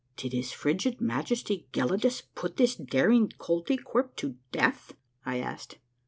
"Did 0.17 0.33
his 0.33 0.51
frigid 0.51 0.99
Majesty 0.99 1.67
Gelidus 1.73 2.23
put 2.33 2.57
this 2.57 2.73
daring 2.75 3.29
Koltykwerp 3.39 4.15
to 4.15 4.35
death?" 4.51 4.93
I 5.27 5.37
asked. 5.37 5.77